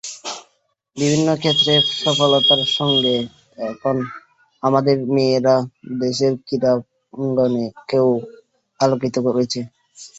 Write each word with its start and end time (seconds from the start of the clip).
বিভিন্ন 0.97 1.27
ক্ষেত্রে 1.35 1.73
সফলতার 1.95 2.61
সঙ্গে 2.77 3.15
এখন 3.65 3.95
আমাদের 4.63 4.95
মেেয়রা 5.13 5.55
দেশের 6.01 6.33
ক্রীড়াঙ্গনকেও 6.45 8.07
আলোকিত 8.79 9.15
করছে। 9.25 9.59